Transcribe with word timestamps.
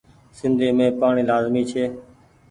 سندي 0.37 0.67
مين 0.77 0.89
پآڻيٚ 0.99 1.27
لآزمي 1.29 1.63
ڇي۔ 1.71 1.83